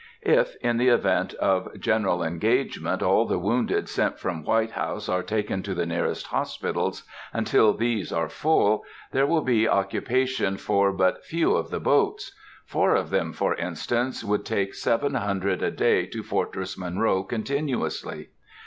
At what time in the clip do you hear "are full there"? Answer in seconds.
8.11-9.27